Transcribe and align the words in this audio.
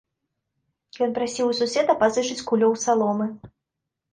Ён 1.05 1.13
прасіў 1.17 1.51
у 1.51 1.53
суседа 1.59 1.97
пазычыць 2.01 2.45
кулёў 2.49 2.73
саломы. 2.85 3.27